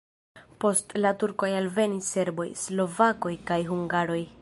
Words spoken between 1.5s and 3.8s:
alvenis serboj, slovakoj kaj